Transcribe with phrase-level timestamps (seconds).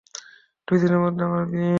[0.67, 1.69] দুইদিনের মধ্যে আমার বিয়ে।